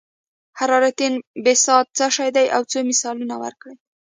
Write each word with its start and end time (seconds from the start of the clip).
حرارتي 0.59 1.05
انبساط 1.09 1.85
څه 1.97 2.05
شی 2.15 2.29
دی 2.35 2.45
او 2.55 2.61
څو 2.71 2.79
مثالونه 2.89 3.35
ورکړئ. 3.43 3.75